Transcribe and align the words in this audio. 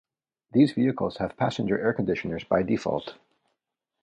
These 0.51 0.71
vehicles 0.71 1.17
have 1.17 1.37
passenger 1.37 1.77
air 1.79 1.93
conditioners 1.93 2.43
by 2.43 2.63
default. 2.63 3.19